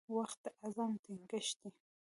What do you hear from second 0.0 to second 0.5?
•وخت د